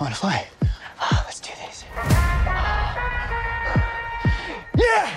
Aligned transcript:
want 0.00 0.14
to 0.14 0.20
fly. 0.20 0.46
Ah, 1.00 1.22
let's 1.26 1.40
do 1.40 1.50
this. 1.66 1.84
Yeah! 4.76 5.10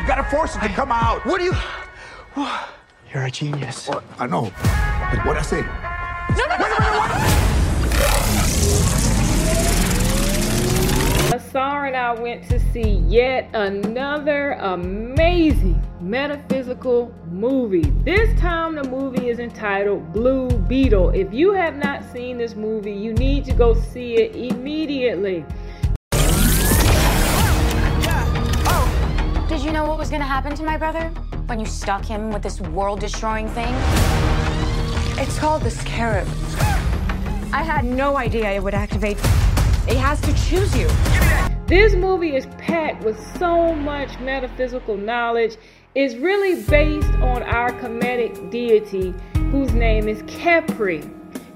You 0.00 0.06
gotta 0.06 0.24
force 0.24 0.56
it 0.56 0.60
to 0.60 0.68
come 0.68 0.92
out. 0.92 1.24
What 1.24 1.38
do 1.38 1.44
you. 1.44 1.54
You're 3.12 3.24
a 3.24 3.30
genius. 3.30 3.88
What? 3.88 4.04
I 4.18 4.26
know. 4.26 4.52
But 5.12 5.24
what 5.24 5.36
I 5.36 5.42
say? 5.42 5.64
Asar 11.66 11.86
and 11.86 11.96
I 11.96 12.14
went 12.14 12.48
to 12.48 12.60
see 12.70 13.02
yet 13.08 13.50
another 13.52 14.52
amazing 14.52 15.84
metaphysical 16.00 17.12
movie. 17.28 17.90
This 18.04 18.38
time, 18.38 18.76
the 18.76 18.84
movie 18.84 19.30
is 19.30 19.40
entitled 19.40 20.12
Blue 20.12 20.48
Beetle. 20.48 21.10
If 21.10 21.34
you 21.34 21.54
have 21.54 21.74
not 21.74 22.04
seen 22.12 22.38
this 22.38 22.54
movie, 22.54 22.92
you 22.92 23.14
need 23.14 23.44
to 23.46 23.52
go 23.52 23.74
see 23.74 24.14
it 24.14 24.36
immediately. 24.36 25.44
Did 29.48 29.60
you 29.60 29.72
know 29.72 29.86
what 29.86 29.98
was 29.98 30.08
gonna 30.08 30.22
happen 30.22 30.54
to 30.54 30.62
my 30.62 30.76
brother 30.76 31.08
when 31.46 31.58
you 31.58 31.66
stuck 31.66 32.04
him 32.04 32.30
with 32.30 32.44
this 32.44 32.60
world 32.60 33.00
destroying 33.00 33.48
thing? 33.48 33.74
It's 35.18 35.36
called 35.36 35.62
the 35.62 35.72
scarab. 35.72 36.28
I 37.52 37.64
had 37.64 37.84
no 37.84 38.16
idea 38.16 38.52
it 38.52 38.62
would 38.62 38.74
activate. 38.74 39.18
It 39.88 39.96
has 39.96 40.20
to 40.20 40.32
choose 40.48 40.76
you. 40.78 41.25
This 41.66 41.94
movie 41.96 42.36
is 42.36 42.46
packed 42.58 43.02
with 43.02 43.18
so 43.38 43.74
much 43.74 44.20
metaphysical 44.20 44.96
knowledge. 44.96 45.56
It's 45.96 46.14
really 46.14 46.62
based 46.62 47.12
on 47.14 47.42
our 47.42 47.72
Kemetic 47.72 48.52
deity, 48.52 49.12
whose 49.50 49.72
name 49.72 50.06
is 50.06 50.22
Khepri. 50.22 51.12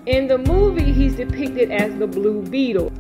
In 0.06 0.26
the 0.26 0.38
movie, 0.38 0.90
he's 0.90 1.14
depicted 1.14 1.70
as 1.70 1.94
the 1.94 2.08
Blue 2.08 2.42
Beetle. 2.42 2.90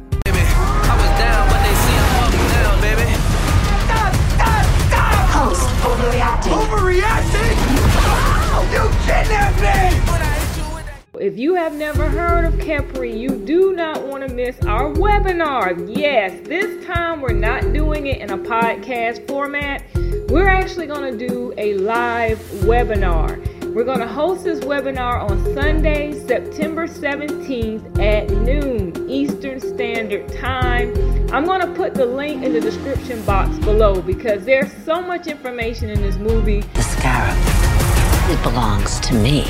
baby. 2.80 3.20
If 11.20 11.38
you 11.38 11.54
have 11.54 11.74
never 11.74 12.08
heard 12.08 12.46
of 12.46 12.54
Khepri, 12.54 13.14
you 13.14 13.28
do 13.28 13.74
not 13.74 14.06
want 14.06 14.26
to 14.26 14.34
miss 14.34 14.58
our 14.64 14.90
webinar. 14.90 15.94
Yes, 15.94 16.40
this 16.48 16.82
time 16.86 17.20
we're 17.20 17.34
not 17.34 17.74
doing 17.74 18.06
it 18.06 18.22
in 18.22 18.30
a 18.30 18.38
podcast 18.38 19.28
format. 19.28 19.84
We're 20.30 20.48
actually 20.48 20.86
going 20.86 21.18
to 21.18 21.28
do 21.28 21.52
a 21.58 21.74
live 21.74 22.38
webinar. 22.64 23.36
We're 23.74 23.84
going 23.84 23.98
to 23.98 24.08
host 24.08 24.44
this 24.44 24.60
webinar 24.60 25.22
on 25.22 25.44
Sunday, 25.52 26.18
September 26.26 26.86
17th 26.88 27.98
at 28.02 28.30
noon 28.30 29.10
Eastern 29.10 29.60
Standard 29.60 30.26
Time. 30.38 30.94
I'm 31.34 31.44
going 31.44 31.60
to 31.60 31.70
put 31.74 31.92
the 31.92 32.06
link 32.06 32.42
in 32.42 32.54
the 32.54 32.62
description 32.62 33.22
box 33.26 33.58
below 33.58 34.00
because 34.00 34.46
there's 34.46 34.72
so 34.86 35.02
much 35.02 35.26
information 35.26 35.90
in 35.90 36.00
this 36.00 36.16
movie. 36.16 36.62
The 36.62 36.82
scarab. 36.82 37.59
It 38.32 38.40
belongs 38.44 39.00
to 39.00 39.14
me. 39.14 39.40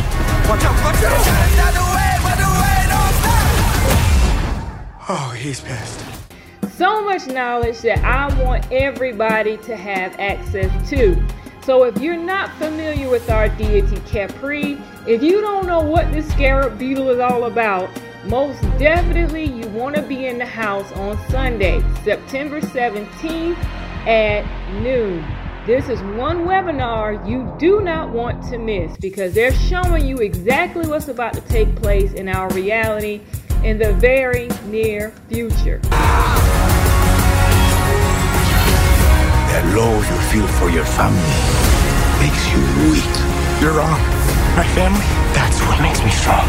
Watch 0.49 0.65
out, 0.65 0.83
watch 0.83 1.05
out! 1.05 1.27
Not 1.55 1.75
the 1.75 1.85
way, 1.95 2.17
but 2.25 2.37
the 2.41 2.49
way, 2.63 2.79
don't 2.89 3.15
stop. 3.21 5.11
Oh, 5.11 5.35
he's 5.37 5.61
pissed. 5.61 6.03
so 6.79 7.05
much 7.05 7.27
knowledge 7.27 7.81
that 7.83 8.03
I 8.03 8.43
want 8.43 8.73
everybody 8.73 9.59
to 9.59 9.77
have 9.77 10.19
access 10.19 10.89
to. 10.89 11.23
So 11.63 11.85
if 11.85 12.01
you're 12.01 12.17
not 12.17 12.57
familiar 12.57 13.11
with 13.11 13.29
our 13.29 13.51
deity 13.51 13.97
Khepri, 13.97 14.81
if 15.07 15.23
you 15.23 15.43
don't 15.43 15.67
know 15.67 15.83
what 15.83 16.11
this 16.11 16.27
scarab 16.31 16.79
beetle 16.79 17.11
is 17.11 17.21
all 17.21 17.45
about, 17.45 17.91
most 18.25 18.63
definitely 18.79 19.45
you 19.45 19.69
want 19.69 19.95
to 19.97 20.03
be 20.03 20.27
in 20.27 20.39
the 20.39 20.47
house 20.47 20.91
on 20.93 21.19
Sunday, 21.29 21.83
September 22.03 22.63
17th 22.63 23.63
at 24.07 24.73
noon. 24.81 25.23
This 25.67 25.91
is 25.91 26.01
one 26.01 26.47
webinar 26.47 27.29
you 27.29 27.55
do 27.59 27.83
not 27.83 28.09
want 28.09 28.43
to 28.45 28.57
miss 28.57 28.97
because 28.97 29.35
they're 29.35 29.53
showing 29.53 30.07
you 30.07 30.17
exactly 30.17 30.87
what's 30.87 31.09
about 31.09 31.35
to 31.35 31.43
take 31.43 31.77
place 31.77 32.15
in 32.15 32.31
our 32.31 32.49
reality 32.55 33.21
in 33.63 33.77
the 33.77 33.93
very 33.93 34.49
near 34.69 35.11
future. 35.29 35.79
That 39.51 39.65
love 39.77 40.09
you 40.09 40.17
feel 40.33 40.47
for 40.57 40.71
your 40.71 40.87
family 40.87 41.21
makes 42.25 42.49
you 42.49 42.61
weak. 42.91 43.15
You're 43.61 43.77
wrong. 43.77 44.01
My 44.57 44.65
family, 44.75 45.05
that's 45.35 45.61
what 45.61 45.79
makes 45.83 46.03
me 46.03 46.11
strong. 46.11 46.49